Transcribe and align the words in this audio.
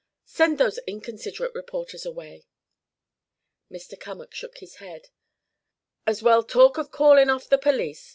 Send 0.25 0.57
those 0.57 0.79
inconsiderate 0.87 1.53
reporters 1.53 2.07
away." 2.07 2.47
Mr. 3.69 3.99
Cummack 3.99 4.33
shook 4.33 4.57
his 4.57 4.77
head. 4.77 5.09
"As 6.07 6.23
well 6.23 6.41
talk 6.41 6.79
of 6.79 6.89
calling 6.89 7.29
off 7.29 7.47
the 7.47 7.59
police. 7.59 8.09